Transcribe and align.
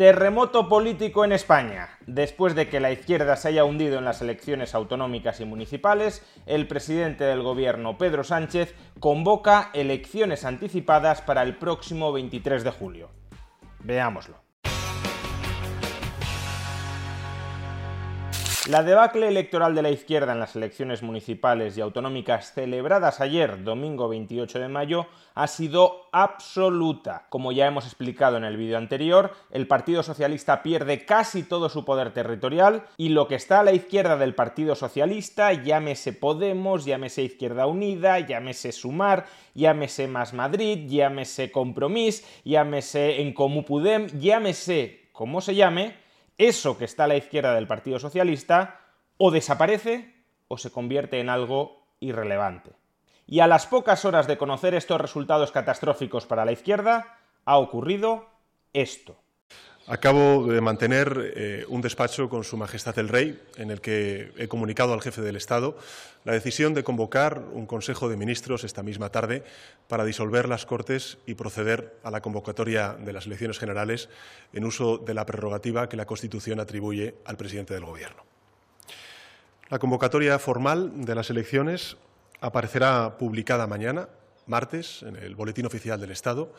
Terremoto 0.00 0.66
político 0.66 1.26
en 1.26 1.32
España. 1.32 1.98
Después 2.06 2.54
de 2.54 2.70
que 2.70 2.80
la 2.80 2.90
izquierda 2.90 3.36
se 3.36 3.48
haya 3.48 3.64
hundido 3.64 3.98
en 3.98 4.06
las 4.06 4.22
elecciones 4.22 4.74
autonómicas 4.74 5.40
y 5.40 5.44
municipales, 5.44 6.24
el 6.46 6.66
presidente 6.66 7.24
del 7.24 7.42
gobierno, 7.42 7.98
Pedro 7.98 8.24
Sánchez, 8.24 8.74
convoca 8.98 9.68
elecciones 9.74 10.46
anticipadas 10.46 11.20
para 11.20 11.42
el 11.42 11.58
próximo 11.58 12.12
23 12.14 12.64
de 12.64 12.70
julio. 12.70 13.10
Veámoslo. 13.80 14.49
La 18.70 18.84
debacle 18.84 19.26
electoral 19.26 19.74
de 19.74 19.82
la 19.82 19.90
izquierda 19.90 20.32
en 20.32 20.38
las 20.38 20.54
elecciones 20.54 21.02
municipales 21.02 21.76
y 21.76 21.80
autonómicas 21.80 22.52
celebradas 22.52 23.20
ayer, 23.20 23.64
domingo 23.64 24.08
28 24.08 24.60
de 24.60 24.68
mayo, 24.68 25.06
ha 25.34 25.48
sido 25.48 26.06
absoluta. 26.12 27.26
Como 27.30 27.50
ya 27.50 27.66
hemos 27.66 27.84
explicado 27.84 28.36
en 28.36 28.44
el 28.44 28.56
vídeo 28.56 28.78
anterior, 28.78 29.32
el 29.50 29.66
Partido 29.66 30.04
Socialista 30.04 30.62
pierde 30.62 31.04
casi 31.04 31.42
todo 31.42 31.68
su 31.68 31.84
poder 31.84 32.12
territorial 32.12 32.84
y 32.96 33.08
lo 33.08 33.26
que 33.26 33.34
está 33.34 33.58
a 33.58 33.64
la 33.64 33.72
izquierda 33.72 34.16
del 34.16 34.36
Partido 34.36 34.76
Socialista, 34.76 35.52
llámese 35.52 36.12
Podemos, 36.12 36.84
llámese 36.84 37.24
Izquierda 37.24 37.66
Unida, 37.66 38.20
llámese 38.20 38.70
Sumar, 38.70 39.26
llámese 39.52 40.06
Más 40.06 40.32
Madrid, 40.32 40.88
llámese 40.88 41.50
Compromís, 41.50 42.24
llámese 42.44 43.20
En 43.20 43.32
Comú 43.32 43.64
Pudem, 43.64 44.06
llámese 44.20 45.08
como 45.10 45.40
se 45.40 45.56
llame, 45.56 45.99
eso 46.40 46.78
que 46.78 46.86
está 46.86 47.04
a 47.04 47.08
la 47.08 47.16
izquierda 47.16 47.54
del 47.54 47.66
Partido 47.66 47.98
Socialista 47.98 48.80
o 49.18 49.30
desaparece 49.30 50.14
o 50.48 50.56
se 50.56 50.72
convierte 50.72 51.20
en 51.20 51.28
algo 51.28 51.84
irrelevante. 52.00 52.72
Y 53.26 53.40
a 53.40 53.46
las 53.46 53.66
pocas 53.66 54.06
horas 54.06 54.26
de 54.26 54.38
conocer 54.38 54.74
estos 54.74 54.98
resultados 54.98 55.52
catastróficos 55.52 56.24
para 56.24 56.46
la 56.46 56.52
izquierda, 56.52 57.18
ha 57.44 57.58
ocurrido 57.58 58.26
esto. 58.72 59.16
Acabo 59.86 60.46
de 60.46 60.60
mantener 60.60 61.32
eh, 61.34 61.64
un 61.68 61.80
despacho 61.80 62.28
con 62.28 62.44
Su 62.44 62.56
Majestad 62.56 62.98
el 62.98 63.08
Rey 63.08 63.40
en 63.56 63.70
el 63.70 63.80
que 63.80 64.32
he 64.36 64.46
comunicado 64.46 64.92
al 64.92 65.00
jefe 65.00 65.20
del 65.20 65.36
Estado 65.36 65.76
la 66.24 66.32
decisión 66.32 66.74
de 66.74 66.84
convocar 66.84 67.42
un 67.52 67.66
Consejo 67.66 68.08
de 68.08 68.16
Ministros 68.16 68.62
esta 68.62 68.82
misma 68.82 69.10
tarde 69.10 69.42
para 69.88 70.04
disolver 70.04 70.48
las 70.48 70.64
Cortes 70.66 71.18
y 71.26 71.34
proceder 71.34 71.96
a 72.04 72.10
la 72.10 72.20
convocatoria 72.20 72.92
de 72.92 73.12
las 73.12 73.26
elecciones 73.26 73.58
generales 73.58 74.08
en 74.52 74.64
uso 74.64 74.98
de 74.98 75.14
la 75.14 75.26
prerrogativa 75.26 75.88
que 75.88 75.96
la 75.96 76.06
Constitución 76.06 76.60
atribuye 76.60 77.14
al 77.24 77.36
presidente 77.36 77.74
del 77.74 77.84
Gobierno. 77.84 78.22
La 79.70 79.78
convocatoria 79.78 80.38
formal 80.38 81.04
de 81.04 81.14
las 81.14 81.30
elecciones 81.30 81.96
aparecerá 82.40 83.18
publicada 83.18 83.66
mañana, 83.66 84.08
martes, 84.50 85.02
en 85.02 85.16
el 85.16 85.34
Boletín 85.34 85.64
Oficial 85.64 85.98
del 85.98 86.10
Estado 86.10 86.52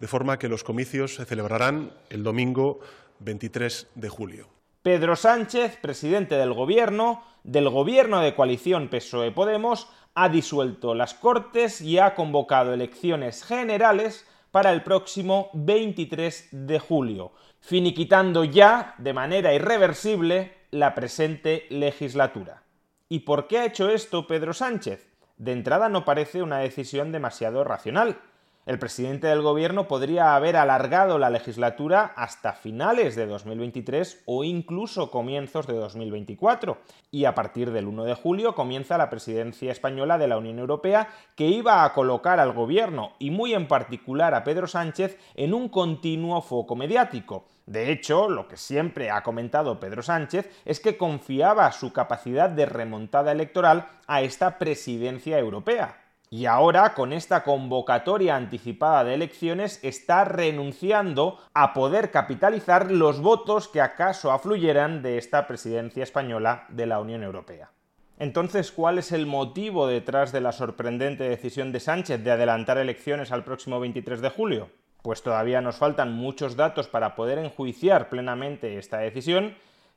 de 0.00 0.08
forma 0.08 0.38
que 0.38 0.48
los 0.48 0.64
comicios 0.64 1.14
se 1.14 1.24
celebrarán 1.24 1.92
el 2.10 2.22
domingo 2.22 2.80
23 3.20 3.88
de 3.94 4.08
julio. 4.08 4.48
Pedro 4.82 5.16
Sánchez, 5.16 5.78
presidente 5.80 6.34
del 6.34 6.52
gobierno, 6.52 7.24
del 7.42 7.68
gobierno 7.70 8.20
de 8.20 8.34
coalición 8.34 8.88
PSOE-Podemos, 8.88 9.88
ha 10.14 10.28
disuelto 10.28 10.94
las 10.94 11.14
Cortes 11.14 11.80
y 11.80 11.98
ha 11.98 12.14
convocado 12.14 12.74
elecciones 12.74 13.44
generales 13.44 14.26
para 14.50 14.72
el 14.72 14.82
próximo 14.82 15.50
23 15.54 16.48
de 16.52 16.78
julio, 16.78 17.32
finiquitando 17.60 18.44
ya, 18.44 18.94
de 18.98 19.12
manera 19.12 19.54
irreversible, 19.54 20.52
la 20.70 20.94
presente 20.94 21.66
legislatura. 21.70 22.62
¿Y 23.08 23.20
por 23.20 23.48
qué 23.48 23.58
ha 23.58 23.66
hecho 23.66 23.88
esto 23.90 24.26
Pedro 24.26 24.52
Sánchez? 24.52 25.13
De 25.36 25.52
entrada 25.52 25.88
no 25.88 26.04
parece 26.04 26.42
una 26.42 26.58
decisión 26.58 27.10
demasiado 27.10 27.64
racional. 27.64 28.18
El 28.66 28.78
presidente 28.78 29.26
del 29.26 29.42
gobierno 29.42 29.88
podría 29.88 30.34
haber 30.36 30.56
alargado 30.56 31.18
la 31.18 31.28
legislatura 31.28 32.14
hasta 32.16 32.54
finales 32.54 33.14
de 33.14 33.26
2023 33.26 34.22
o 34.24 34.42
incluso 34.42 35.10
comienzos 35.10 35.66
de 35.66 35.74
2024. 35.74 36.78
Y 37.10 37.26
a 37.26 37.34
partir 37.34 37.72
del 37.72 37.88
1 37.88 38.04
de 38.04 38.14
julio 38.14 38.54
comienza 38.54 38.96
la 38.96 39.10
presidencia 39.10 39.70
española 39.70 40.16
de 40.16 40.28
la 40.28 40.38
Unión 40.38 40.58
Europea 40.58 41.08
que 41.34 41.48
iba 41.48 41.84
a 41.84 41.92
colocar 41.92 42.40
al 42.40 42.52
gobierno 42.52 43.12
y 43.18 43.30
muy 43.30 43.52
en 43.52 43.68
particular 43.68 44.34
a 44.34 44.44
Pedro 44.44 44.66
Sánchez 44.66 45.18
en 45.34 45.52
un 45.52 45.68
continuo 45.68 46.40
foco 46.40 46.74
mediático. 46.74 47.44
De 47.66 47.90
hecho, 47.90 48.28
lo 48.28 48.46
que 48.46 48.56
siempre 48.56 49.10
ha 49.10 49.22
comentado 49.22 49.80
Pedro 49.80 50.02
Sánchez 50.02 50.50
es 50.64 50.80
que 50.80 50.98
confiaba 50.98 51.72
su 51.72 51.92
capacidad 51.92 52.50
de 52.50 52.66
remontada 52.66 53.32
electoral 53.32 53.88
a 54.06 54.20
esta 54.20 54.58
presidencia 54.58 55.38
europea. 55.38 56.00
Y 56.28 56.46
ahora, 56.46 56.94
con 56.94 57.12
esta 57.12 57.44
convocatoria 57.44 58.34
anticipada 58.34 59.04
de 59.04 59.14
elecciones, 59.14 59.78
está 59.82 60.24
renunciando 60.24 61.38
a 61.54 61.72
poder 61.72 62.10
capitalizar 62.10 62.90
los 62.90 63.20
votos 63.20 63.68
que 63.68 63.80
acaso 63.80 64.32
afluyeran 64.32 65.00
de 65.00 65.16
esta 65.16 65.46
presidencia 65.46 66.02
española 66.02 66.66
de 66.70 66.86
la 66.86 66.98
Unión 67.00 67.22
Europea. 67.22 67.70
Entonces, 68.18 68.72
¿cuál 68.72 68.98
es 68.98 69.12
el 69.12 69.26
motivo 69.26 69.86
detrás 69.86 70.32
de 70.32 70.40
la 70.40 70.52
sorprendente 70.52 71.24
decisión 71.24 71.72
de 71.72 71.80
Sánchez 71.80 72.22
de 72.22 72.30
adelantar 72.30 72.78
elecciones 72.78 73.32
al 73.32 73.44
próximo 73.44 73.80
23 73.80 74.20
de 74.20 74.28
julio? 74.30 74.70
Pues 75.04 75.22
todavía 75.22 75.60
nos 75.60 75.76
faltan 75.76 76.14
muchos 76.14 76.56
datos 76.56 76.88
para 76.88 77.14
poder 77.14 77.36
enjuiciar 77.36 78.08
plenamente 78.08 78.78
esta 78.78 78.96
decisión, 78.96 79.54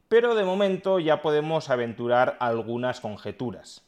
pero 0.10 0.36
de 0.36 0.44
momento 0.44 1.00
ya 1.00 1.22
podemos 1.22 1.70
aventurar 1.70 2.36
algunas 2.42 3.00
conjeturas. 3.00 3.86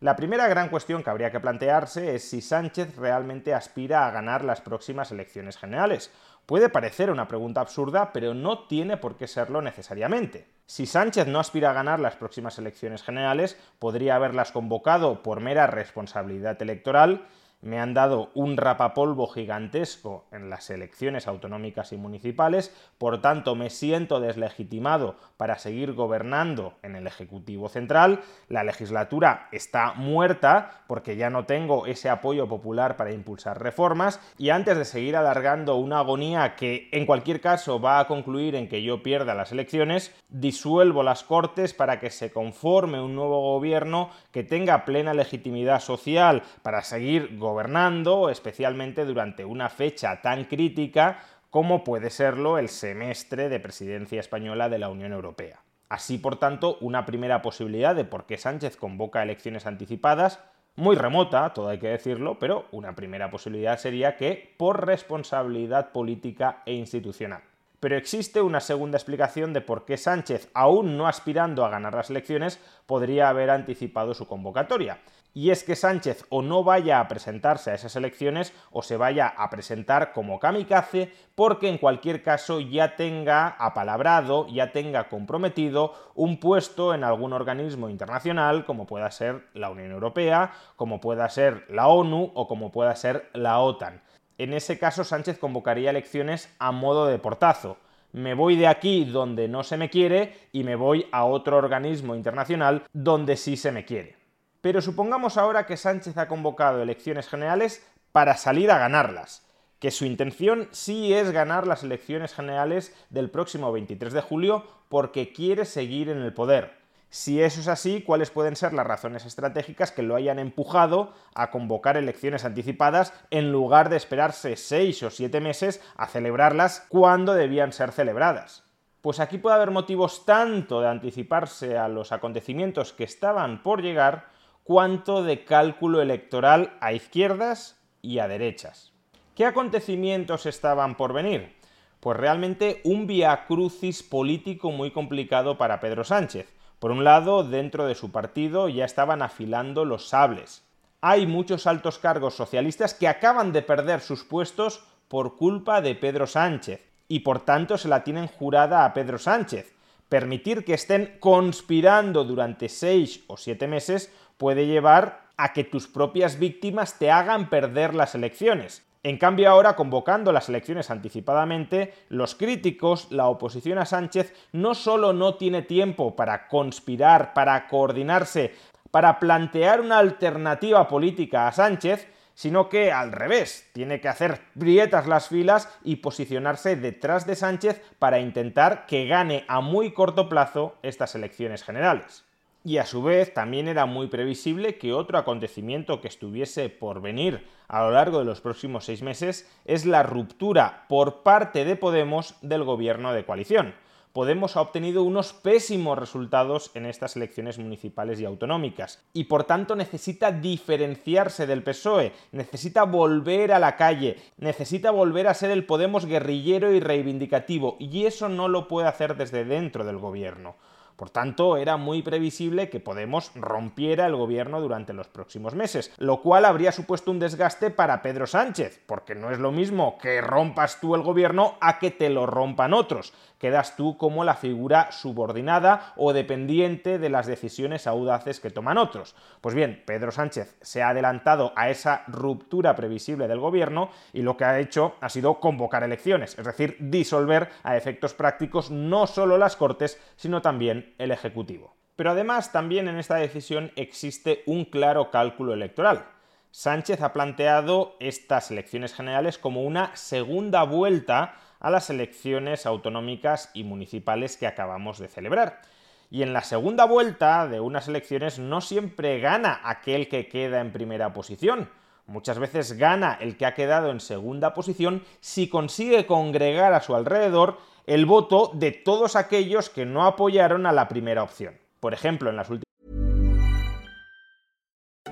La 0.00 0.16
primera 0.16 0.48
gran 0.48 0.70
cuestión 0.70 1.02
que 1.02 1.10
habría 1.10 1.30
que 1.30 1.40
plantearse 1.40 2.14
es 2.14 2.26
si 2.26 2.40
Sánchez 2.40 2.96
realmente 2.96 3.52
aspira 3.52 4.06
a 4.06 4.10
ganar 4.12 4.44
las 4.44 4.62
próximas 4.62 5.12
elecciones 5.12 5.58
generales. 5.58 6.10
Puede 6.46 6.70
parecer 6.70 7.10
una 7.10 7.28
pregunta 7.28 7.60
absurda, 7.60 8.10
pero 8.14 8.32
no 8.32 8.60
tiene 8.60 8.96
por 8.96 9.18
qué 9.18 9.26
serlo 9.26 9.60
necesariamente. 9.60 10.46
Si 10.64 10.86
Sánchez 10.86 11.26
no 11.26 11.38
aspira 11.38 11.68
a 11.68 11.74
ganar 11.74 12.00
las 12.00 12.16
próximas 12.16 12.56
elecciones 12.58 13.02
generales, 13.02 13.60
podría 13.78 14.16
haberlas 14.16 14.52
convocado 14.52 15.22
por 15.22 15.40
mera 15.40 15.66
responsabilidad 15.66 16.62
electoral 16.62 17.26
me 17.62 17.80
han 17.80 17.94
dado 17.94 18.30
un 18.34 18.56
rapapolvo 18.56 19.28
gigantesco 19.28 20.26
en 20.32 20.50
las 20.50 20.68
elecciones 20.68 21.28
autonómicas 21.28 21.92
y 21.92 21.96
municipales, 21.96 22.74
por 22.98 23.22
tanto 23.22 23.54
me 23.54 23.70
siento 23.70 24.20
deslegitimado 24.20 25.16
para 25.36 25.58
seguir 25.58 25.92
gobernando 25.94 26.74
en 26.82 26.96
el 26.96 27.06
Ejecutivo 27.06 27.68
Central, 27.68 28.20
la 28.48 28.64
legislatura 28.64 29.48
está 29.52 29.94
muerta 29.94 30.82
porque 30.88 31.16
ya 31.16 31.30
no 31.30 31.46
tengo 31.46 31.86
ese 31.86 32.10
apoyo 32.10 32.48
popular 32.48 32.96
para 32.96 33.12
impulsar 33.12 33.62
reformas 33.62 34.20
y 34.38 34.50
antes 34.50 34.76
de 34.76 34.84
seguir 34.84 35.16
alargando 35.16 35.76
una 35.76 36.00
agonía 36.00 36.56
que 36.56 36.88
en 36.92 37.06
cualquier 37.06 37.40
caso 37.40 37.80
va 37.80 38.00
a 38.00 38.08
concluir 38.08 38.56
en 38.56 38.68
que 38.68 38.82
yo 38.82 39.02
pierda 39.02 39.34
las 39.34 39.52
elecciones, 39.52 40.12
disuelvo 40.28 41.02
las 41.02 41.22
Cortes 41.22 41.72
para 41.74 42.00
que 42.00 42.10
se 42.10 42.32
conforme 42.32 43.00
un 43.00 43.14
nuevo 43.14 43.40
gobierno 43.40 44.10
que 44.32 44.42
tenga 44.42 44.84
plena 44.84 45.14
legitimidad 45.14 45.80
social 45.80 46.42
para 46.62 46.82
seguir 46.82 47.38
gobernando 47.38 47.51
gobernando, 47.52 48.30
especialmente 48.30 49.04
durante 49.04 49.44
una 49.44 49.68
fecha 49.68 50.22
tan 50.22 50.44
crítica 50.44 51.20
como 51.50 51.84
puede 51.84 52.08
serlo 52.08 52.56
el 52.56 52.70
semestre 52.70 53.50
de 53.50 53.60
presidencia 53.60 54.18
española 54.18 54.70
de 54.70 54.78
la 54.78 54.88
Unión 54.88 55.12
Europea. 55.12 55.60
Así, 55.90 56.16
por 56.16 56.36
tanto, 56.36 56.78
una 56.80 57.04
primera 57.04 57.42
posibilidad 57.42 57.94
de 57.94 58.06
por 58.06 58.24
qué 58.24 58.38
Sánchez 58.38 58.78
convoca 58.78 59.22
elecciones 59.22 59.66
anticipadas, 59.66 60.40
muy 60.76 60.96
remota, 60.96 61.52
todo 61.52 61.68
hay 61.68 61.78
que 61.78 61.88
decirlo, 61.88 62.38
pero 62.38 62.64
una 62.72 62.94
primera 62.94 63.30
posibilidad 63.30 63.76
sería 63.76 64.16
que 64.16 64.54
por 64.56 64.86
responsabilidad 64.86 65.92
política 65.92 66.62
e 66.64 66.72
institucional. 66.72 67.42
Pero 67.78 67.98
existe 67.98 68.40
una 68.40 68.60
segunda 68.60 68.96
explicación 68.96 69.52
de 69.52 69.60
por 69.60 69.84
qué 69.84 69.98
Sánchez, 69.98 70.48
aún 70.54 70.96
no 70.96 71.06
aspirando 71.06 71.66
a 71.66 71.68
ganar 71.68 71.94
las 71.94 72.08
elecciones, 72.08 72.58
podría 72.86 73.28
haber 73.28 73.50
anticipado 73.50 74.14
su 74.14 74.26
convocatoria 74.26 75.00
y 75.34 75.50
es 75.50 75.64
que 75.64 75.76
Sánchez 75.76 76.24
o 76.28 76.42
no 76.42 76.64
vaya 76.64 77.00
a 77.00 77.08
presentarse 77.08 77.70
a 77.70 77.74
esas 77.74 77.96
elecciones 77.96 78.52
o 78.70 78.82
se 78.82 78.96
vaya 78.96 79.26
a 79.28 79.48
presentar 79.50 80.12
como 80.12 80.38
kamikaze 80.38 81.12
porque 81.34 81.68
en 81.68 81.78
cualquier 81.78 82.22
caso 82.22 82.60
ya 82.60 82.96
tenga 82.96 83.48
apalabrado, 83.48 84.46
ya 84.48 84.72
tenga 84.72 85.08
comprometido 85.08 85.94
un 86.14 86.38
puesto 86.38 86.94
en 86.94 87.04
algún 87.04 87.32
organismo 87.32 87.88
internacional 87.88 88.64
como 88.64 88.86
pueda 88.86 89.10
ser 89.10 89.46
la 89.54 89.70
Unión 89.70 89.92
Europea, 89.92 90.52
como 90.76 91.00
pueda 91.00 91.28
ser 91.28 91.64
la 91.68 91.88
ONU 91.88 92.32
o 92.34 92.46
como 92.46 92.70
pueda 92.70 92.94
ser 92.96 93.30
la 93.32 93.58
OTAN. 93.60 94.02
En 94.38 94.52
ese 94.52 94.78
caso 94.78 95.04
Sánchez 95.04 95.38
convocaría 95.38 95.90
elecciones 95.90 96.54
a 96.58 96.72
modo 96.72 97.06
de 97.06 97.18
portazo 97.18 97.78
me 98.12 98.34
voy 98.34 98.56
de 98.56 98.66
aquí 98.66 99.04
donde 99.06 99.48
no 99.48 99.62
se 99.64 99.78
me 99.78 99.88
quiere 99.88 100.34
y 100.52 100.64
me 100.64 100.76
voy 100.76 101.06
a 101.12 101.24
otro 101.24 101.56
organismo 101.56 102.14
internacional 102.14 102.84
donde 102.92 103.36
sí 103.36 103.56
se 103.56 103.72
me 103.72 103.86
quiere. 103.86 104.21
Pero 104.62 104.80
supongamos 104.80 105.36
ahora 105.36 105.66
que 105.66 105.76
Sánchez 105.76 106.16
ha 106.16 106.28
convocado 106.28 106.80
elecciones 106.80 107.28
generales 107.28 107.86
para 108.12 108.36
salir 108.38 108.70
a 108.70 108.78
ganarlas. 108.78 109.46
que 109.78 109.90
su 109.90 110.04
intención 110.04 110.68
sí 110.70 111.12
es 111.12 111.32
ganar 111.32 111.66
las 111.66 111.82
elecciones 111.82 112.32
generales 112.32 112.94
del 113.10 113.30
próximo 113.30 113.72
23 113.72 114.12
de 114.12 114.20
julio 114.20 114.64
porque 114.88 115.32
quiere 115.32 115.64
seguir 115.64 116.08
en 116.08 116.18
el 116.18 116.32
poder. 116.32 116.78
Si 117.10 117.42
eso 117.42 117.58
es 117.58 117.66
así, 117.66 118.00
¿cuáles 118.00 118.30
pueden 118.30 118.54
ser 118.54 118.74
las 118.74 118.86
razones 118.86 119.26
estratégicas 119.26 119.90
que 119.90 120.04
lo 120.04 120.14
hayan 120.14 120.38
empujado 120.38 121.12
a 121.34 121.50
convocar 121.50 121.96
elecciones 121.96 122.44
anticipadas 122.44 123.12
en 123.30 123.50
lugar 123.50 123.88
de 123.88 123.96
esperarse 123.96 124.54
seis 124.54 125.02
o 125.02 125.10
siete 125.10 125.40
meses 125.40 125.82
a 125.96 126.06
celebrarlas 126.06 126.86
cuando 126.88 127.34
debían 127.34 127.72
ser 127.72 127.90
celebradas? 127.90 128.62
Pues 129.00 129.18
aquí 129.18 129.38
puede 129.38 129.56
haber 129.56 129.72
motivos 129.72 130.24
tanto 130.24 130.80
de 130.80 130.86
anticiparse 130.86 131.76
a 131.76 131.88
los 131.88 132.12
acontecimientos 132.12 132.92
que 132.92 133.02
estaban 133.02 133.64
por 133.64 133.82
llegar, 133.82 134.28
cuanto 134.64 135.22
de 135.22 135.44
cálculo 135.44 136.02
electoral 136.02 136.76
a 136.80 136.92
izquierdas 136.92 137.80
y 138.00 138.18
a 138.18 138.28
derechas. 138.28 138.92
¿Qué 139.34 139.46
acontecimientos 139.46 140.46
estaban 140.46 140.96
por 140.96 141.12
venir? 141.12 141.56
Pues 142.00 142.16
realmente 142.16 142.80
un 142.84 143.06
via 143.06 143.46
crucis 143.46 144.02
político 144.02 144.70
muy 144.70 144.90
complicado 144.90 145.56
para 145.58 145.80
Pedro 145.80 146.04
Sánchez 146.04 146.52
por 146.82 146.90
un 146.90 147.04
lado, 147.04 147.44
dentro 147.44 147.86
de 147.86 147.94
su 147.94 148.10
partido 148.10 148.68
ya 148.68 148.84
estaban 148.84 149.22
afilando 149.22 149.84
los 149.84 150.08
sables. 150.08 150.64
Hay 151.00 151.28
muchos 151.28 151.68
altos 151.68 152.00
cargos 152.00 152.34
socialistas 152.34 152.92
que 152.92 153.06
acaban 153.06 153.52
de 153.52 153.62
perder 153.62 154.00
sus 154.00 154.24
puestos 154.24 154.82
por 155.06 155.36
culpa 155.36 155.80
de 155.80 155.94
Pedro 155.94 156.26
Sánchez, 156.26 156.84
y 157.06 157.20
por 157.20 157.44
tanto 157.44 157.78
se 157.78 157.86
la 157.86 158.02
tienen 158.02 158.26
jurada 158.26 158.84
a 158.84 158.94
Pedro 158.94 159.18
Sánchez. 159.18 159.72
Permitir 160.12 160.66
que 160.66 160.74
estén 160.74 161.16
conspirando 161.20 162.28
durante 162.28 162.68
seis 162.68 163.24
o 163.32 163.40
siete 163.40 163.64
meses 163.64 164.12
puede 164.36 164.66
llevar 164.66 165.32
a 165.38 165.54
que 165.54 165.64
tus 165.64 165.88
propias 165.88 166.38
víctimas 166.38 166.98
te 166.98 167.10
hagan 167.10 167.48
perder 167.48 167.94
las 167.94 168.14
elecciones. 168.14 168.84
En 169.02 169.16
cambio, 169.16 169.48
ahora, 169.48 169.74
convocando 169.74 170.30
las 170.30 170.50
elecciones 170.50 170.90
anticipadamente, 170.90 171.94
los 172.10 172.34
críticos, 172.34 173.10
la 173.10 173.26
oposición 173.28 173.78
a 173.78 173.86
Sánchez, 173.86 174.34
no 174.52 174.74
solo 174.74 175.14
no 175.14 175.36
tiene 175.36 175.62
tiempo 175.62 176.14
para 176.14 176.46
conspirar, 176.46 177.32
para 177.32 177.66
coordinarse, 177.66 178.54
para 178.90 179.18
plantear 179.18 179.80
una 179.80 179.96
alternativa 179.96 180.88
política 180.88 181.48
a 181.48 181.52
Sánchez, 181.52 182.06
sino 182.34 182.68
que 182.68 182.92
al 182.92 183.12
revés, 183.12 183.68
tiene 183.72 184.00
que 184.00 184.08
hacer 184.08 184.40
prietas 184.58 185.06
las 185.06 185.28
filas 185.28 185.68
y 185.84 185.96
posicionarse 185.96 186.76
detrás 186.76 187.26
de 187.26 187.36
Sánchez 187.36 187.82
para 187.98 188.20
intentar 188.20 188.86
que 188.86 189.06
gane 189.06 189.44
a 189.48 189.60
muy 189.60 189.92
corto 189.92 190.28
plazo 190.28 190.76
estas 190.82 191.14
elecciones 191.14 191.62
generales. 191.62 192.24
Y 192.64 192.78
a 192.78 192.86
su 192.86 193.02
vez 193.02 193.34
también 193.34 193.66
era 193.66 193.86
muy 193.86 194.06
previsible 194.06 194.78
que 194.78 194.92
otro 194.92 195.18
acontecimiento 195.18 196.00
que 196.00 196.06
estuviese 196.06 196.68
por 196.68 197.00
venir 197.00 197.44
a 197.66 197.82
lo 197.82 197.90
largo 197.90 198.20
de 198.20 198.24
los 198.24 198.40
próximos 198.40 198.84
seis 198.84 199.02
meses 199.02 199.50
es 199.64 199.84
la 199.84 200.04
ruptura 200.04 200.84
por 200.88 201.22
parte 201.24 201.64
de 201.64 201.74
Podemos 201.74 202.36
del 202.40 202.62
gobierno 202.62 203.12
de 203.12 203.24
coalición. 203.24 203.74
Podemos 204.12 204.56
ha 204.56 204.60
obtenido 204.60 205.04
unos 205.04 205.32
pésimos 205.32 205.98
resultados 205.98 206.70
en 206.74 206.84
estas 206.84 207.16
elecciones 207.16 207.58
municipales 207.58 208.20
y 208.20 208.26
autonómicas 208.26 209.02
y 209.14 209.24
por 209.24 209.44
tanto 209.44 209.74
necesita 209.74 210.32
diferenciarse 210.32 211.46
del 211.46 211.62
PSOE, 211.62 212.12
necesita 212.32 212.84
volver 212.84 213.52
a 213.52 213.58
la 213.58 213.76
calle, 213.76 214.16
necesita 214.36 214.90
volver 214.90 215.28
a 215.28 215.34
ser 215.34 215.50
el 215.50 215.64
Podemos 215.64 216.04
guerrillero 216.04 216.74
y 216.74 216.80
reivindicativo 216.80 217.76
y 217.78 218.04
eso 218.04 218.28
no 218.28 218.48
lo 218.48 218.68
puede 218.68 218.88
hacer 218.88 219.16
desde 219.16 219.46
dentro 219.46 219.84
del 219.84 219.96
gobierno. 219.96 220.56
Por 221.02 221.10
tanto, 221.10 221.56
era 221.56 221.76
muy 221.76 222.00
previsible 222.00 222.70
que 222.70 222.78
Podemos 222.78 223.32
rompiera 223.34 224.06
el 224.06 224.14
gobierno 224.14 224.60
durante 224.60 224.92
los 224.92 225.08
próximos 225.08 225.52
meses, 225.52 225.92
lo 225.98 226.22
cual 226.22 226.44
habría 226.44 226.70
supuesto 226.70 227.10
un 227.10 227.18
desgaste 227.18 227.70
para 227.70 228.02
Pedro 228.02 228.28
Sánchez, 228.28 228.80
porque 228.86 229.16
no 229.16 229.32
es 229.32 229.40
lo 229.40 229.50
mismo 229.50 229.98
que 229.98 230.20
rompas 230.20 230.78
tú 230.78 230.94
el 230.94 231.02
gobierno 231.02 231.56
a 231.60 231.80
que 231.80 231.90
te 231.90 232.08
lo 232.08 232.26
rompan 232.26 232.72
otros. 232.72 233.12
Quedas 233.38 233.74
tú 233.74 233.96
como 233.96 234.22
la 234.22 234.36
figura 234.36 234.92
subordinada 234.92 235.92
o 235.96 236.12
dependiente 236.12 237.00
de 237.00 237.08
las 237.08 237.26
decisiones 237.26 237.88
audaces 237.88 238.38
que 238.38 238.50
toman 238.50 238.78
otros. 238.78 239.16
Pues 239.40 239.56
bien, 239.56 239.82
Pedro 239.84 240.12
Sánchez 240.12 240.56
se 240.60 240.80
ha 240.80 240.90
adelantado 240.90 241.52
a 241.56 241.68
esa 241.68 242.04
ruptura 242.06 242.76
previsible 242.76 243.26
del 243.26 243.40
gobierno 243.40 243.90
y 244.12 244.22
lo 244.22 244.36
que 244.36 244.44
ha 244.44 244.60
hecho 244.60 244.94
ha 245.00 245.08
sido 245.08 245.40
convocar 245.40 245.82
elecciones, 245.82 246.38
es 246.38 246.44
decir, 246.44 246.76
disolver 246.78 247.48
a 247.64 247.76
efectos 247.76 248.14
prácticos 248.14 248.70
no 248.70 249.08
solo 249.08 249.36
las 249.38 249.56
Cortes, 249.56 250.00
sino 250.14 250.40
también 250.40 250.91
el 250.98 251.10
Ejecutivo. 251.10 251.76
Pero 251.96 252.10
además 252.10 252.52
también 252.52 252.88
en 252.88 252.98
esta 252.98 253.16
decisión 253.16 253.72
existe 253.76 254.42
un 254.46 254.64
claro 254.64 255.10
cálculo 255.10 255.52
electoral. 255.52 256.06
Sánchez 256.50 257.00
ha 257.00 257.12
planteado 257.12 257.96
estas 258.00 258.50
elecciones 258.50 258.94
generales 258.94 259.38
como 259.38 259.62
una 259.62 259.94
segunda 259.96 260.64
vuelta 260.64 261.34
a 261.60 261.70
las 261.70 261.90
elecciones 261.90 262.66
autonómicas 262.66 263.50
y 263.54 263.64
municipales 263.64 264.36
que 264.36 264.46
acabamos 264.46 264.98
de 264.98 265.08
celebrar. 265.08 265.62
Y 266.10 266.22
en 266.22 266.34
la 266.34 266.42
segunda 266.42 266.84
vuelta 266.84 267.46
de 267.48 267.60
unas 267.60 267.88
elecciones 267.88 268.38
no 268.38 268.60
siempre 268.60 269.20
gana 269.20 269.60
aquel 269.64 270.08
que 270.08 270.28
queda 270.28 270.60
en 270.60 270.72
primera 270.72 271.14
posición. 271.14 271.70
Muchas 272.06 272.38
veces 272.38 272.76
gana 272.76 273.16
el 273.18 273.36
que 273.36 273.46
ha 273.46 273.54
quedado 273.54 273.90
en 273.90 274.00
segunda 274.00 274.52
posición 274.52 275.04
si 275.20 275.48
consigue 275.48 276.04
congregar 276.04 276.74
a 276.74 276.82
su 276.82 276.94
alrededor 276.94 277.58
el 277.86 278.06
voto 278.06 278.50
de 278.54 278.72
todos 278.72 279.16
aquellos 279.16 279.68
que 279.68 279.84
no 279.84 280.04
apoyaron 280.04 280.66
a 280.66 280.72
la 280.72 280.88
primera 280.88 281.22
opción. 281.22 281.58
Por 281.80 281.94
ejemplo, 281.94 282.30
en 282.30 282.36
las 282.36 282.48
últimas 282.48 282.62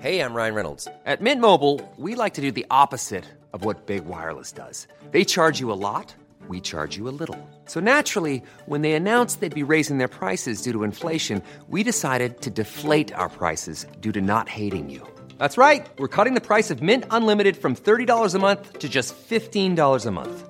Hey, 0.00 0.20
I'm 0.20 0.32
Ryan 0.32 0.54
Reynolds. 0.54 0.88
At 1.04 1.20
Mint 1.20 1.42
Mobile, 1.42 1.78
we 1.98 2.14
like 2.14 2.32
to 2.34 2.40
do 2.40 2.50
the 2.50 2.64
opposite 2.70 3.26
of 3.52 3.66
what 3.66 3.86
Big 3.86 4.06
Wireless 4.06 4.50
does. 4.50 4.88
They 5.10 5.26
charge 5.26 5.60
you 5.60 5.70
a 5.70 5.76
lot, 5.76 6.14
we 6.48 6.58
charge 6.58 6.96
you 6.96 7.06
a 7.06 7.12
little. 7.12 7.36
So 7.66 7.80
naturally, 7.80 8.42
when 8.64 8.80
they 8.80 8.94
announced 8.94 9.40
they'd 9.40 9.54
be 9.54 9.72
raising 9.74 9.98
their 9.98 10.08
prices 10.08 10.62
due 10.62 10.72
to 10.72 10.84
inflation, 10.84 11.42
we 11.68 11.82
decided 11.82 12.40
to 12.40 12.50
deflate 12.50 13.12
our 13.12 13.28
prices 13.28 13.84
due 14.00 14.12
to 14.12 14.22
not 14.22 14.48
hating 14.48 14.88
you. 14.88 15.06
That's 15.36 15.58
right. 15.58 15.86
We're 15.98 16.16
cutting 16.16 16.32
the 16.34 16.40
price 16.40 16.70
of 16.70 16.80
Mint 16.80 17.04
Unlimited 17.10 17.58
from 17.58 17.76
$30 17.76 18.34
a 18.34 18.38
month 18.38 18.78
to 18.78 18.88
just 18.88 19.14
$15 19.28 20.06
a 20.06 20.10
month. 20.10 20.49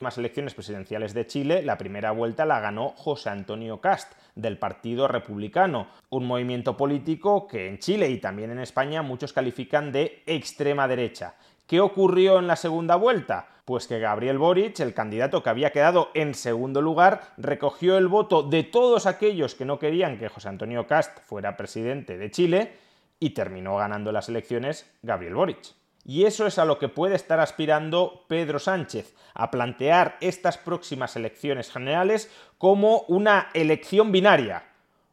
Las 0.00 0.16
elecciones 0.16 0.54
presidenciales 0.54 1.12
de 1.12 1.26
Chile, 1.26 1.62
la 1.62 1.76
primera 1.76 2.10
vuelta 2.12 2.46
la 2.46 2.58
ganó 2.58 2.94
José 2.96 3.28
Antonio 3.28 3.82
Cast, 3.82 4.14
del 4.34 4.56
Partido 4.56 5.06
Republicano, 5.08 5.88
un 6.08 6.26
movimiento 6.26 6.74
político 6.74 7.46
que 7.46 7.68
en 7.68 7.78
Chile 7.78 8.08
y 8.08 8.16
también 8.16 8.50
en 8.50 8.60
España 8.60 9.02
muchos 9.02 9.34
califican 9.34 9.92
de 9.92 10.22
extrema 10.24 10.88
derecha. 10.88 11.34
¿Qué 11.66 11.80
ocurrió 11.80 12.38
en 12.38 12.46
la 12.46 12.56
segunda 12.56 12.96
vuelta? 12.96 13.48
Pues 13.66 13.86
que 13.86 13.98
Gabriel 13.98 14.38
Boric, 14.38 14.80
el 14.80 14.94
candidato 14.94 15.42
que 15.42 15.50
había 15.50 15.70
quedado 15.70 16.08
en 16.14 16.32
segundo 16.32 16.80
lugar, 16.80 17.34
recogió 17.36 17.98
el 17.98 18.08
voto 18.08 18.42
de 18.42 18.62
todos 18.62 19.04
aquellos 19.04 19.54
que 19.54 19.66
no 19.66 19.78
querían 19.78 20.18
que 20.18 20.30
José 20.30 20.48
Antonio 20.48 20.86
Cast 20.86 21.20
fuera 21.26 21.58
presidente 21.58 22.16
de 22.16 22.30
Chile 22.30 22.72
y 23.20 23.30
terminó 23.30 23.76
ganando 23.76 24.12
las 24.12 24.30
elecciones 24.30 24.90
Gabriel 25.02 25.34
Boric. 25.34 25.79
Y 26.04 26.24
eso 26.24 26.46
es 26.46 26.58
a 26.58 26.64
lo 26.64 26.78
que 26.78 26.88
puede 26.88 27.14
estar 27.14 27.40
aspirando 27.40 28.24
Pedro 28.28 28.58
Sánchez, 28.58 29.14
a 29.34 29.50
plantear 29.50 30.16
estas 30.20 30.58
próximas 30.58 31.14
elecciones 31.16 31.70
generales 31.70 32.30
como 32.58 33.00
una 33.08 33.50
elección 33.54 34.10
binaria, 34.12 34.64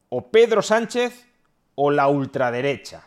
o 0.10 0.32
Pedro 0.32 0.62
Sánchez 0.62 1.28
o 1.76 1.92
la 1.92 2.08
ultraderecha. 2.08 3.06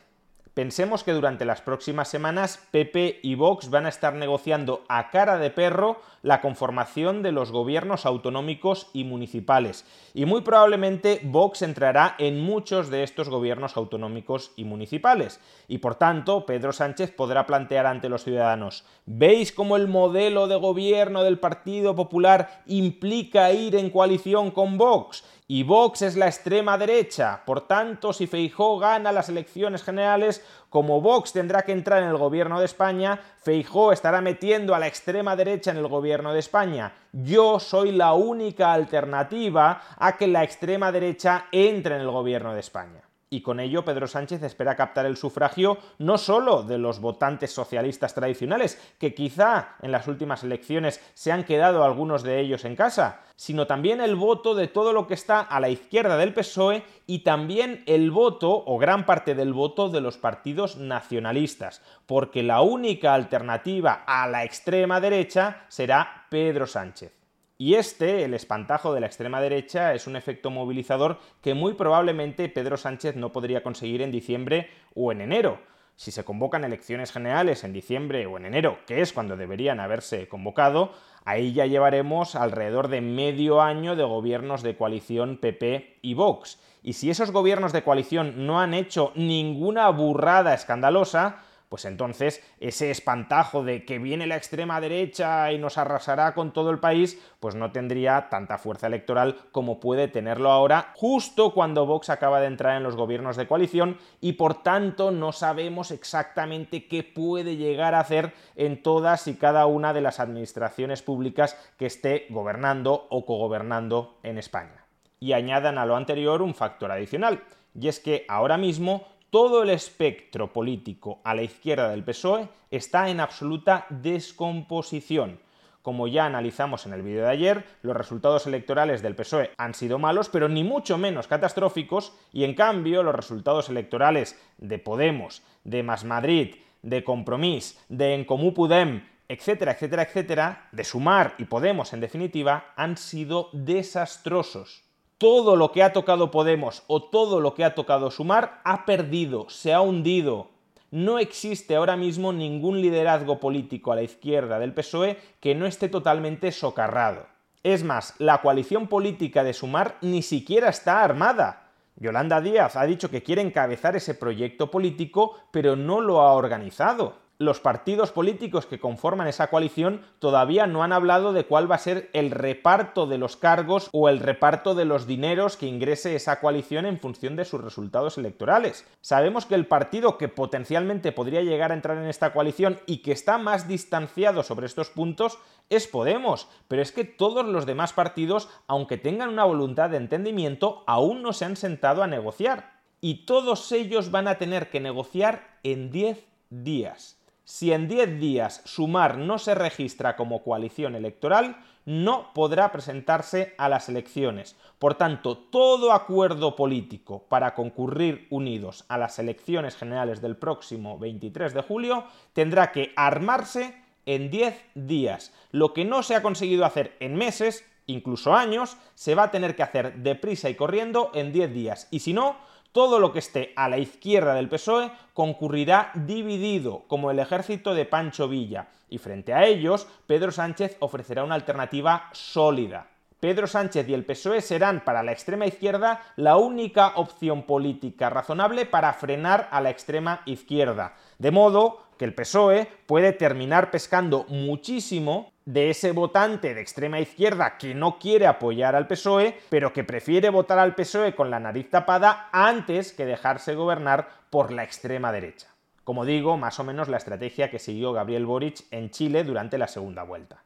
Pensemos 0.55 1.05
que 1.05 1.13
durante 1.13 1.45
las 1.45 1.61
próximas 1.61 2.09
semanas 2.09 2.67
PP 2.73 3.21
y 3.23 3.37
Vox 3.37 3.71
van 3.71 3.87
a 3.87 3.89
estar 3.89 4.15
negociando 4.15 4.83
a 4.89 5.11
cara 5.11 5.39
de 5.39 5.51
perro 5.51 6.01
la 6.23 6.41
conformación 6.41 7.23
de 7.23 7.31
los 7.31 7.53
gobiernos 7.53 8.05
autonómicos 8.05 8.91
y 8.93 9.05
municipales. 9.05 9.87
Y 10.13 10.27
muy 10.27 10.41
probablemente 10.41 11.21
Vox 11.23 11.63
entrará 11.63 12.17
en 12.19 12.41
muchos 12.41 12.91
de 12.91 13.05
estos 13.05 13.29
gobiernos 13.29 13.77
autonómicos 13.77 14.51
y 14.57 14.65
municipales. 14.65 15.41
Y 15.69 15.79
por 15.79 15.95
tanto, 15.95 16.45
Pedro 16.47 16.73
Sánchez 16.73 17.13
podrá 17.13 17.47
plantear 17.47 17.87
ante 17.87 18.09
los 18.09 18.25
ciudadanos, 18.25 18.85
¿veis 19.07 19.53
cómo 19.53 19.77
el 19.77 19.87
modelo 19.87 20.49
de 20.49 20.57
gobierno 20.57 21.23
del 21.23 21.39
Partido 21.39 21.95
Popular 21.95 22.63
implica 22.67 23.53
ir 23.53 23.77
en 23.77 23.91
coalición 23.91 24.51
con 24.51 24.79
Vox? 24.79 25.23
Y 25.51 25.65
Vox 25.65 26.03
es 26.03 26.17
la 26.17 26.29
extrema 26.29 26.79
derecha. 26.79 27.43
Por 27.45 27.67
tanto, 27.67 28.13
si 28.13 28.29
Feijó 28.29 28.79
gana 28.79 29.11
las 29.11 29.29
elecciones 29.29 29.83
generales, 29.83 30.47
como 30.69 31.01
Vox 31.01 31.33
tendrá 31.33 31.63
que 31.63 31.73
entrar 31.73 32.05
en 32.05 32.09
el 32.09 32.17
gobierno 32.17 32.61
de 32.61 32.67
España, 32.67 33.19
Feijó 33.43 33.91
estará 33.91 34.21
metiendo 34.21 34.77
a 34.77 34.79
la 34.79 34.87
extrema 34.87 35.35
derecha 35.35 35.73
en 35.73 35.79
el 35.79 35.89
gobierno 35.89 36.33
de 36.33 36.39
España. 36.39 36.93
Yo 37.13 37.59
soy 37.59 37.91
la 37.91 38.13
única 38.13 38.73
alternativa 38.73 39.83
a 39.99 40.17
que 40.17 40.29
la 40.29 40.45
extrema 40.45 40.93
derecha 40.93 41.47
entre 41.51 41.97
en 41.97 42.03
el 42.03 42.11
gobierno 42.13 42.55
de 42.55 42.61
España 42.61 43.10
y 43.31 43.43
con 43.43 43.61
ello 43.61 43.85
Pedro 43.85 44.09
Sánchez 44.09 44.43
espera 44.43 44.75
captar 44.75 45.07
el 45.07 45.17
sufragio 45.17 45.79
no 45.99 46.19
solo 46.19 46.65
de 46.65 46.79
los 46.79 47.01
votantes 47.01 47.53
socialistas 47.53 48.13
tradicionales, 48.13 48.81
que 48.99 49.15
quizá 49.15 49.77
en 49.83 49.93
las 49.93 50.09
últimas 50.09 50.43
elecciones 50.43 51.01
se 51.15 51.31
han 51.31 51.45
quedado 51.45 51.85
algunos 51.85 52.25
de 52.25 52.41
ellos 52.41 52.65
en 52.65 52.75
casa, 52.75 53.21
sino 53.37 53.69
también 53.69 54.01
el 54.01 54.17
voto 54.17 54.57
de 54.57 54.67
todo 54.67 54.93
lo 54.93 55.07
que 55.07 55.15
está 55.15 55.41
a 55.41 55.61
la 55.61 55.69
izquierda 55.69 56.17
del 56.17 56.35
PSOE 56.35 56.83
y 57.07 57.21
también 57.21 57.85
el 57.87 58.11
voto 58.11 58.65
o 58.67 58.79
gran 58.79 59.07
parte 59.07 59.37
del 59.37 59.53
voto 59.53 59.89
de 59.89 60.01
los 60.01 60.19
partidos 60.19 60.77
nacionalistas, 60.77 61.83
porque 62.07 62.43
la 62.43 62.63
única 62.63 63.15
alternativa 63.15 64.03
a 64.07 64.27
la 64.27 64.43
extrema 64.43 65.01
derecha 65.01 65.65
será 65.69 66.27
Pedro 66.31 66.67
Sánchez. 66.67 67.20
Y 67.61 67.75
este, 67.75 68.25
el 68.25 68.33
espantajo 68.33 68.95
de 68.95 69.01
la 69.01 69.07
extrema 69.07 69.39
derecha, 69.39 69.93
es 69.93 70.07
un 70.07 70.17
efecto 70.17 70.49
movilizador 70.49 71.19
que 71.43 71.53
muy 71.53 71.75
probablemente 71.75 72.49
Pedro 72.49 72.79
Sánchez 72.79 73.17
no 73.17 73.33
podría 73.33 73.63
conseguir 73.63 74.01
en 74.01 74.11
diciembre 74.11 74.71
o 74.95 75.13
en 75.13 75.21
enero. 75.21 75.61
Si 75.95 76.11
se 76.11 76.25
convocan 76.25 76.65
elecciones 76.65 77.13
generales 77.13 77.63
en 77.63 77.75
diciembre 77.75 78.25
o 78.25 78.39
en 78.39 78.47
enero, 78.47 78.79
que 78.87 79.03
es 79.03 79.13
cuando 79.13 79.37
deberían 79.37 79.79
haberse 79.79 80.27
convocado, 80.27 80.95
ahí 81.27 81.53
ya 81.53 81.67
llevaremos 81.67 82.35
alrededor 82.35 82.89
de 82.89 83.03
medio 83.03 83.61
año 83.61 83.95
de 83.95 84.05
gobiernos 84.05 84.63
de 84.63 84.79
coalición 84.79 85.37
PP 85.37 85.99
y 86.01 86.15
Vox. 86.15 86.59
Y 86.83 86.95
si 86.95 87.11
esos 87.11 87.31
gobiernos 87.31 87.75
de 87.75 87.83
coalición 87.83 88.47
no 88.47 88.59
han 88.59 88.73
hecho 88.73 89.13
ninguna 89.17 89.91
burrada 89.91 90.55
escandalosa, 90.55 91.43
pues 91.71 91.85
entonces 91.85 92.43
ese 92.59 92.91
espantajo 92.91 93.63
de 93.63 93.85
que 93.85 94.01
viene 94.01 94.27
la 94.27 94.37
extrema 94.37 94.81
derecha 94.81 95.53
y 95.53 95.59
nos 95.59 95.79
arrasará 95.79 96.35
con 96.35 96.53
todo 96.53 96.71
el 96.71 96.81
país, 96.81 97.19
pues 97.39 97.55
no 97.55 97.71
tendría 97.71 98.29
tanta 98.29 98.59
fuerza 98.59 98.89
electoral 98.89 99.37
como 99.53 99.79
puede 99.79 100.09
tenerlo 100.09 100.51
ahora, 100.51 100.93
justo 100.97 101.55
cuando 101.55 101.87
Vox 101.87 102.11
acaba 102.11 102.41
de 102.41 102.49
entrar 102.49 102.77
en 102.77 102.83
los 102.83 102.97
gobiernos 102.97 103.37
de 103.37 103.47
coalición 103.47 103.99
y 104.21 104.33
por 104.33 104.65
tanto 104.65 105.13
no 105.13 105.31
sabemos 105.31 105.93
exactamente 105.93 106.89
qué 106.89 107.05
puede 107.05 107.57
llegar 107.57 107.95
a 107.95 108.01
hacer 108.01 108.35
en 108.57 108.83
todas 108.83 109.29
y 109.29 109.35
cada 109.35 109.65
una 109.67 109.93
de 109.93 110.01
las 110.01 110.19
administraciones 110.19 111.03
públicas 111.03 111.57
que 111.79 111.87
esté 111.87 112.27
gobernando 112.31 113.07
o 113.11 113.25
cogobernando 113.25 114.19
en 114.25 114.39
España. 114.39 114.87
Y 115.21 115.35
añadan 115.35 115.79
a 115.79 115.87
lo 115.87 115.95
anterior 115.95 116.43
un 116.43 116.55
factor 116.55 116.91
adicional, 116.91 117.45
y 117.79 117.87
es 117.87 118.01
que 118.01 118.25
ahora 118.29 118.57
mismo 118.57 119.07
todo 119.31 119.63
el 119.63 119.71
espectro 119.71 120.53
político 120.53 121.21
a 121.25 121.35
la 121.35 121.43
izquierda 121.43 121.89
del 121.89 122.05
PSOE 122.05 122.49
está 122.71 123.09
en 123.09 123.21
absoluta 123.21 123.87
descomposición. 123.89 125.41
Como 125.83 126.09
ya 126.09 126.27
analizamos 126.27 126.85
en 126.85 126.93
el 126.93 127.03
vídeo 127.03 127.23
de 127.23 127.31
ayer, 127.31 127.65
los 127.83 127.97
resultados 127.97 128.47
electorales 128.47 129.01
del 129.01 129.15
PSOE 129.15 129.53
han 129.57 129.73
sido 129.73 129.99
malos, 129.99 130.29
pero 130.29 130.49
ni 130.49 130.63
mucho 130.63 130.99
menos 130.99 131.27
catastróficos, 131.27 132.13
y 132.33 132.45
en 132.45 132.55
cambio 132.55 133.03
los 133.03 133.15
resultados 133.15 133.71
electorales 133.71 134.39
de 134.59 134.79
Podemos, 134.79 135.43
de 135.65 135.83
Más 135.83 136.05
Madrid, 136.05 136.57
de 136.83 137.03
Compromís, 137.03 137.83
de 137.89 138.15
Encomú 138.15 138.53
Pudem, 138.53 139.07
etcétera, 139.29 139.73
etcétera, 139.73 140.03
etcétera, 140.03 140.69
de 140.73 140.85
Sumar 140.85 141.35
y 141.39 141.45
Podemos 141.45 141.93
en 141.93 142.01
definitiva, 142.01 142.73
han 142.77 142.97
sido 142.97 143.49
desastrosos 143.53 144.90
todo 145.21 145.55
lo 145.55 145.71
que 145.71 145.83
ha 145.83 145.93
tocado 145.93 146.31
Podemos 146.31 146.83
o 146.87 147.03
todo 147.03 147.41
lo 147.41 147.53
que 147.53 147.63
ha 147.63 147.75
tocado 147.75 148.11
Sumar 148.11 148.63
ha 148.65 148.87
perdido, 148.87 149.51
se 149.51 149.75
ha 149.75 149.83
hundido. 149.83 150.49
No 150.91 151.19
existe 151.19 151.77
ahora 151.77 151.95
mismo 151.95 152.33
ningún 152.33 152.81
liderazgo 152.81 153.39
político 153.39 153.93
a 153.93 153.97
la 153.97 154.03
izquierda 154.03 154.59
del 154.59 154.73
PSOE 154.73 155.19
que 155.39 155.55
no 155.55 155.67
esté 155.67 155.91
totalmente 155.91 156.51
socarrado. 156.53 157.27
Es 157.63 157.85
más, 157.85 158.15
la 158.17 158.41
coalición 158.41 158.89
política 158.89 159.45
de 159.45 159.53
Sumar 159.53 159.99
ni 160.01 160.23
siquiera 160.23 160.71
está 160.71 161.05
armada. 161.05 161.69
Yolanda 161.97 162.41
Díaz 162.41 162.77
ha 162.77 162.85
dicho 162.87 163.11
que 163.11 163.23
quiere 163.23 163.43
encabezar 163.43 163.97
ese 163.97 164.15
proyecto 164.15 164.71
político, 164.71 165.37
pero 165.51 165.77
no 165.77 166.01
lo 166.01 166.23
ha 166.23 166.33
organizado 166.33 167.30
los 167.41 167.59
partidos 167.59 168.13
políticos 168.13 168.67
que 168.67 168.79
conforman 168.79 169.27
esa 169.27 169.47
coalición 169.47 170.03
todavía 170.19 170.67
no 170.67 170.83
han 170.83 170.93
hablado 170.93 171.33
de 171.33 171.47
cuál 171.47 171.71
va 171.71 171.77
a 171.77 171.79
ser 171.79 172.11
el 172.13 172.31
reparto 172.31 173.07
de 173.07 173.17
los 173.17 173.39
cargos 173.39 173.89
o 173.93 174.11
el 174.11 174.21
reparto 174.21 174.75
de 174.75 174.85
los 174.85 175.07
dineros 175.07 175.57
que 175.57 175.65
ingrese 175.65 176.15
esa 176.15 176.39
coalición 176.39 176.85
en 176.85 177.01
función 177.01 177.37
de 177.37 177.47
sus 177.47 177.65
resultados 177.65 178.19
electorales. 178.19 178.87
Sabemos 179.01 179.47
que 179.47 179.55
el 179.55 179.67
partido 179.67 180.19
que 180.19 180.29
potencialmente 180.29 181.13
podría 181.13 181.41
llegar 181.41 181.71
a 181.71 181.75
entrar 181.75 181.97
en 181.97 182.09
esta 182.09 182.35
coalición 182.35 182.79
y 182.85 182.99
que 182.99 183.13
está 183.13 183.39
más 183.39 183.67
distanciado 183.67 184.43
sobre 184.43 184.67
estos 184.67 184.91
puntos 184.91 185.39
es 185.71 185.87
Podemos, 185.87 186.47
pero 186.69 186.83
es 186.83 186.93
que 186.93 187.05
todos 187.05 187.47
los 187.47 187.65
demás 187.65 187.95
partidos, 187.95 188.51
aunque 188.67 188.99
tengan 188.99 189.31
una 189.31 189.45
voluntad 189.45 189.89
de 189.89 189.97
entendimiento, 189.97 190.85
aún 190.87 191.23
no 191.23 191.33
se 191.33 191.47
han 191.47 191.57
sentado 191.57 192.03
a 192.03 192.07
negociar. 192.07 192.81
Y 193.01 193.25
todos 193.25 193.73
ellos 193.73 194.11
van 194.11 194.29
a 194.29 194.37
tener 194.37 194.69
que 194.69 194.79
negociar 194.79 195.59
en 195.63 195.91
10 195.91 196.27
días. 196.51 197.20
Si 197.51 197.73
en 197.73 197.89
10 197.89 198.21
días 198.21 198.63
Sumar 198.65 199.19
no 199.19 199.37
se 199.37 199.57
registra 199.57 200.15
como 200.15 200.45
coalición 200.45 200.95
electoral, 200.95 201.57
no 201.85 202.33
podrá 202.33 202.71
presentarse 202.71 203.57
a 203.59 203.69
las 203.69 203.89
elecciones. 203.89 204.55
Por 204.79 204.95
tanto, 204.95 205.37
todo 205.37 205.93
acuerdo 205.93 206.55
político 206.55 207.25
para 207.29 207.55
concurrir 207.55 208.29
unidos 208.31 208.85
a 208.87 208.99
las 208.99 209.19
elecciones 209.19 209.75
generales 209.75 210.21
del 210.23 210.37
próximo 210.37 210.97
23 211.01 211.53
de 211.53 211.63
julio 211.63 212.05
tendrá 212.35 212.71
que 212.71 212.93
armarse 212.95 213.75
en 214.07 214.31
10 214.31 214.55
días. 214.77 215.33
Lo 215.51 215.75
que 215.75 215.85
no 215.85 216.05
se 216.05 216.15
ha 216.15 216.23
conseguido 216.23 216.65
hacer 216.65 216.97
en 217.01 217.17
meses, 217.17 217.65
incluso 217.87 218.33
años, 218.33 218.77
se 218.95 219.17
va 219.17 219.25
a 219.25 219.31
tener 219.33 219.57
que 219.57 219.65
hacer 219.65 219.97
deprisa 219.97 220.49
y 220.51 220.55
corriendo 220.55 221.11
en 221.15 221.33
10 221.33 221.53
días. 221.53 221.89
Y 221.91 221.99
si 221.99 222.13
no, 222.13 222.37
todo 222.73 222.99
lo 222.99 223.13
que 223.13 223.19
esté 223.19 223.53
a 223.57 223.69
la 223.69 223.79
izquierda 223.79 224.35
del 224.35 224.49
PSOE 224.49 224.93
concurrirá 225.15 225.91
dividido, 225.95 226.85
como 226.87 227.11
el 227.11 227.19
ejército 227.19 227.75
de 227.75 227.85
Pancho 227.85 228.29
Villa, 228.29 228.69
y 228.89 228.99
frente 228.99 229.33
a 229.33 229.47
ellos, 229.47 229.87
Pedro 230.07 230.33
Sánchez 230.33 230.77
ofrecerá 230.81 231.25
una 231.25 231.35
alternativa 231.35 232.09
sólida. 232.13 232.87
Pedro 233.21 233.47
Sánchez 233.47 233.87
y 233.89 233.95
el 233.95 234.07
PSOE 234.07 234.41
serán 234.41 234.83
para 234.83 235.03
la 235.03 235.13
extrema 235.13 235.47
izquierda 235.47 236.01
la 236.17 236.37
única 236.37 236.95
opción 236.97 237.43
política 237.43 238.09
razonable 238.09 238.65
para 238.65 238.95
frenar 238.95 239.49
a 239.53 239.61
la 239.61 239.69
extrema 239.69 240.23
izquierda. 240.25 240.95
De 241.19 241.31
modo 241.31 241.83
que 241.99 242.07
el 242.07 242.15
PSOE 242.15 242.67
puede 242.87 243.13
terminar 243.13 243.71
pescando 243.71 244.25
muchísimo 244.29 245.33
de 245.53 245.71
ese 245.71 245.91
votante 245.91 246.55
de 246.55 246.61
extrema 246.61 247.01
izquierda 247.01 247.59
que 247.59 247.75
no 247.75 247.99
quiere 247.99 248.29
apoyar 248.29 248.77
al 248.77 248.87
PSOE, 248.87 249.37
pero 249.49 249.73
que 249.73 249.83
prefiere 249.83 250.31
votar 250.31 250.61
al 250.61 250.77
PSOE 250.77 251.17
con 251.17 251.29
la 251.29 251.41
nariz 251.41 251.69
tapada 251.71 252.29
antes 252.31 252.93
que 252.93 253.05
dejarse 253.05 253.57
gobernar 253.57 254.09
por 254.31 254.53
la 254.53 254.63
extrema 254.63 255.11
derecha. 255.11 255.49
Como 255.83 256.05
digo, 256.05 256.37
más 256.37 256.61
o 256.61 256.65
menos 256.65 256.89
la 256.89 256.99
estrategia 256.99 257.51
que 257.51 257.59
siguió 257.59 257.93
Gabriel 257.93 258.27
Boric 258.27 258.65
en 258.71 258.91
Chile 258.91 259.25
durante 259.25 259.59
la 259.59 259.67
segunda 259.67 260.05
vuelta. 260.05 260.45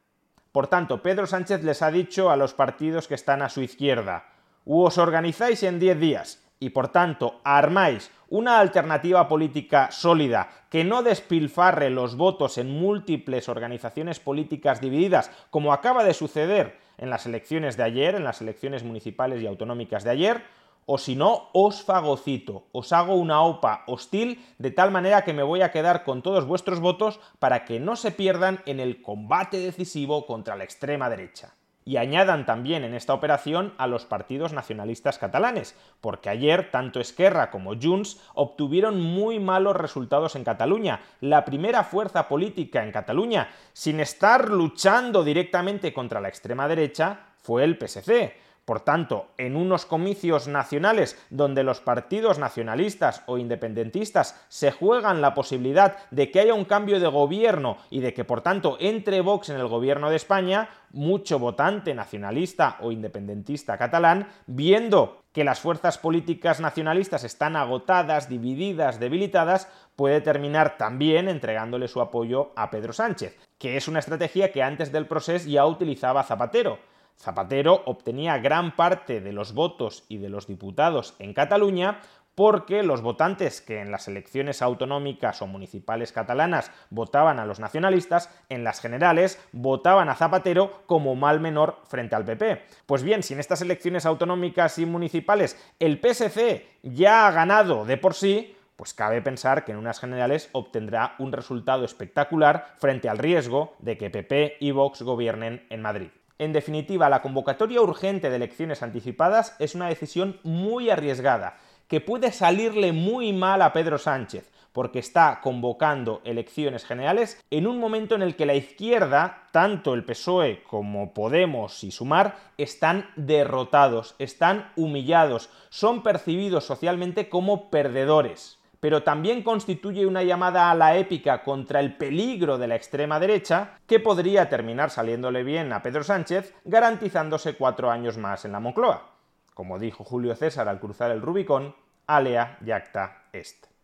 Por 0.51 0.67
tanto, 0.67 1.03
Pedro 1.03 1.27
Sánchez 1.27 1.63
les 1.63 1.83
ha 1.83 1.91
dicho 1.91 2.31
a 2.31 2.35
los 2.35 2.55
partidos 2.55 3.07
que 3.07 3.13
están 3.13 3.43
a 3.43 3.49
su 3.49 3.61
izquierda, 3.61 4.25
os 4.65 4.97
organizáis 4.97 5.61
en 5.61 5.77
10 5.77 5.99
días, 5.99 6.43
y 6.59 6.71
por 6.71 6.87
tanto 6.87 7.41
armáis 7.43 8.09
una 8.35 8.59
alternativa 8.59 9.29
política 9.29 9.89
sólida 9.91 10.49
que 10.69 10.83
no 10.83 11.03
despilfarre 11.03 11.89
los 11.89 12.17
votos 12.17 12.57
en 12.57 12.69
múltiples 12.69 13.47
organizaciones 13.47 14.19
políticas 14.19 14.81
divididas, 14.81 15.31
como 15.49 15.71
acaba 15.71 16.03
de 16.03 16.13
suceder 16.13 16.77
en 16.97 17.09
las 17.09 17.25
elecciones 17.25 17.77
de 17.77 17.83
ayer, 17.83 18.13
en 18.13 18.25
las 18.25 18.41
elecciones 18.41 18.83
municipales 18.83 19.41
y 19.41 19.47
autonómicas 19.47 20.03
de 20.03 20.09
ayer, 20.09 20.43
o 20.85 20.97
si 20.97 21.15
no, 21.15 21.49
os 21.53 21.81
fagocito, 21.81 22.67
os 22.73 22.91
hago 22.91 23.15
una 23.15 23.41
OPA 23.41 23.83
hostil 23.87 24.45
de 24.59 24.71
tal 24.71 24.91
manera 24.91 25.23
que 25.23 25.33
me 25.33 25.41
voy 25.41 25.61
a 25.61 25.71
quedar 25.71 26.03
con 26.03 26.21
todos 26.21 26.45
vuestros 26.45 26.81
votos 26.81 27.21
para 27.39 27.63
que 27.63 27.79
no 27.79 27.95
se 27.95 28.11
pierdan 28.11 28.61
en 28.65 28.81
el 28.81 29.01
combate 29.01 29.59
decisivo 29.59 30.25
contra 30.25 30.57
la 30.57 30.65
extrema 30.65 31.09
derecha. 31.09 31.53
Y 31.87 31.97
añadan 31.97 32.47
también 32.47 32.83
en 32.83 32.95
esta 32.95 33.13
operación 33.13 33.75
a 33.77 33.85
los 33.85 34.05
partidos 34.05 34.53
nacionalistas 34.53 35.19
catalanes, 35.19 35.77
porque 36.01 36.29
ayer 36.29 36.71
tanto 36.71 36.99
Esquerra 36.99 37.51
como 37.51 37.75
Junts 37.79 38.19
obtuvieron 38.33 38.99
muy 38.99 39.39
malos 39.39 39.75
resultados 39.75 40.35
en 40.35 40.43
Cataluña, 40.43 41.01
la 41.21 41.45
primera 41.45 41.83
fuerza 41.83 42.27
política 42.27 42.83
en 42.83 42.91
Cataluña, 42.91 43.49
sin 43.73 43.99
estar 43.99 44.49
luchando 44.49 45.23
directamente 45.23 45.93
contra 45.93 46.19
la 46.19 46.27
extrema 46.27 46.67
derecha, 46.67 47.19
fue 47.37 47.63
el 47.63 47.77
PSC. 47.77 48.44
Por 48.65 48.79
tanto, 48.79 49.27
en 49.37 49.55
unos 49.55 49.85
comicios 49.85 50.47
nacionales 50.47 51.23
donde 51.29 51.63
los 51.63 51.81
partidos 51.81 52.39
nacionalistas 52.39 53.21
o 53.27 53.37
independentistas 53.37 54.43
se 54.49 54.71
juegan 54.71 55.21
la 55.21 55.35
posibilidad 55.35 55.97
de 56.09 56.31
que 56.31 56.39
haya 56.39 56.55
un 56.55 56.65
cambio 56.65 56.99
de 56.99 57.07
gobierno 57.07 57.77
y 57.91 57.99
de 57.99 58.15
que 58.15 58.23
por 58.23 58.41
tanto 58.41 58.77
entre 58.79 59.21
Vox 59.21 59.49
en 59.49 59.57
el 59.57 59.67
gobierno 59.67 60.09
de 60.09 60.15
España, 60.15 60.69
mucho 60.89 61.37
votante 61.37 61.93
nacionalista 61.93 62.77
o 62.81 62.91
independentista 62.91 63.77
catalán, 63.77 64.29
viendo 64.47 65.21
que 65.31 65.43
las 65.43 65.59
fuerzas 65.59 65.99
políticas 65.99 66.59
nacionalistas 66.59 67.23
están 67.23 67.55
agotadas, 67.55 68.29
divididas, 68.29 68.99
debilitadas, 68.99 69.69
puede 69.95 70.21
terminar 70.21 70.77
también 70.77 71.27
entregándole 71.27 71.87
su 71.87 72.01
apoyo 72.01 72.51
a 72.55 72.71
Pedro 72.71 72.93
Sánchez, 72.93 73.37
que 73.59 73.77
es 73.77 73.87
una 73.87 73.99
estrategia 73.99 74.51
que 74.51 74.63
antes 74.63 74.91
del 74.91 75.05
proceso 75.05 75.47
ya 75.47 75.67
utilizaba 75.67 76.23
Zapatero. 76.23 76.79
Zapatero 77.17 77.83
obtenía 77.85 78.37
gran 78.37 78.75
parte 78.75 79.21
de 79.21 79.33
los 79.33 79.53
votos 79.53 80.05
y 80.09 80.17
de 80.17 80.29
los 80.29 80.47
diputados 80.47 81.15
en 81.19 81.33
Cataluña 81.33 82.01
porque 82.35 82.83
los 82.83 83.01
votantes 83.01 83.61
que 83.61 83.79
en 83.79 83.91
las 83.91 84.07
elecciones 84.07 84.61
autonómicas 84.61 85.41
o 85.41 85.47
municipales 85.47 86.11
catalanas 86.11 86.69
votaban 86.89 87.39
a 87.39 87.45
los 87.45 87.59
nacionalistas, 87.59 88.29
en 88.49 88.63
las 88.63 88.81
generales 88.81 89.41
votaban 89.53 90.09
a 90.09 90.15
Zapatero 90.15 90.83
como 90.85 91.15
mal 91.15 91.39
menor 91.39 91.79
frente 91.87 92.15
al 92.15 92.25
PP. 92.25 92.63
Pues 92.85 93.03
bien, 93.03 93.23
si 93.23 93.33
en 93.33 93.39
estas 93.39 93.61
elecciones 93.61 94.05
autonómicas 94.05 94.77
y 94.77 94.85
municipales 94.85 95.57
el 95.79 95.99
PSC 95.99 96.65
ya 96.83 97.25
ha 97.25 97.31
ganado 97.31 97.85
de 97.85 97.97
por 97.97 98.13
sí, 98.13 98.55
pues 98.75 98.93
cabe 98.93 99.21
pensar 99.21 99.63
que 99.63 99.71
en 99.71 99.77
unas 99.77 100.01
generales 100.01 100.49
obtendrá 100.51 101.15
un 101.19 101.31
resultado 101.31 101.85
espectacular 101.85 102.75
frente 102.77 103.07
al 103.07 103.17
riesgo 103.17 103.75
de 103.79 103.97
que 103.97 104.09
PP 104.09 104.57
y 104.59 104.71
Vox 104.71 105.01
gobiernen 105.01 105.65
en 105.69 105.81
Madrid. 105.81 106.09
En 106.37 106.51
definitiva, 106.51 107.09
la 107.09 107.21
convocatoria 107.21 107.81
urgente 107.81 108.29
de 108.29 108.35
elecciones 108.35 108.83
anticipadas 108.83 109.55
es 109.59 109.73
una 109.73 109.87
decisión 109.87 110.39
muy 110.43 110.89
arriesgada, 110.89 111.57
que 111.87 112.01
puede 112.01 112.31
salirle 112.31 112.91
muy 112.91 113.31
mal 113.31 113.61
a 113.61 113.71
Pedro 113.71 113.97
Sánchez, 113.97 114.51
porque 114.73 114.99
está 114.99 115.39
convocando 115.41 116.21
elecciones 116.25 116.83
generales 116.83 117.41
en 117.49 117.67
un 117.67 117.79
momento 117.79 118.15
en 118.15 118.21
el 118.21 118.35
que 118.35 118.45
la 118.45 118.55
izquierda, 118.55 119.47
tanto 119.53 119.93
el 119.93 120.03
PSOE 120.03 120.63
como 120.63 121.13
Podemos 121.13 121.81
y 121.85 121.91
Sumar, 121.91 122.35
están 122.57 123.09
derrotados, 123.15 124.15
están 124.19 124.73
humillados, 124.75 125.49
son 125.69 126.03
percibidos 126.03 126.65
socialmente 126.65 127.29
como 127.29 127.69
perdedores 127.69 128.59
pero 128.85 129.01
también 129.01 129.41
constituye 129.41 130.05
una 130.05 130.21
llamada 130.21 130.69
a 130.69 130.75
la 130.75 130.95
épica 130.95 131.41
contra 131.41 131.79
el 131.79 131.97
peligro 131.97 132.59
de 132.59 132.67
la 132.67 132.75
extrema 132.75 133.19
derecha 133.19 133.79
que 133.87 133.99
podría 133.99 134.47
terminar 134.47 134.91
saliéndole 134.91 135.43
bien 135.43 135.73
a 135.73 135.81
Pedro 135.81 136.03
Sánchez 136.03 136.53
garantizándose 136.65 137.55
cuatro 137.55 137.89
años 137.89 138.19
más 138.19 138.45
en 138.45 138.51
la 138.51 138.59
Moncloa. 138.59 139.09
Como 139.55 139.79
dijo 139.79 140.03
Julio 140.03 140.35
César 140.35 140.69
al 140.69 140.79
cruzar 140.79 141.09
el 141.09 141.23
Rubicón, 141.23 141.73
alea 142.05 142.59
yacta 142.61 143.23
est. 143.33 143.74